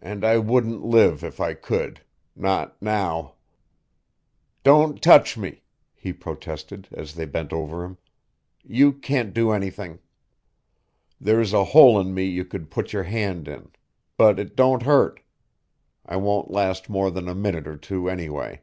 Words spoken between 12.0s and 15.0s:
in me you could put your hand in. But it don't